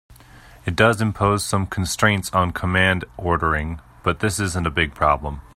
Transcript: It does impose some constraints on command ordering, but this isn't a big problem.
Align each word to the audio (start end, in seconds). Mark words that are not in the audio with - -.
It 0.65 0.75
does 0.75 0.99
impose 0.99 1.43
some 1.45 1.67
constraints 1.67 2.33
on 2.33 2.53
command 2.53 3.05
ordering, 3.17 3.81
but 4.01 4.19
this 4.19 4.39
isn't 4.39 4.65
a 4.65 4.71
big 4.71 4.95
problem. 4.95 5.41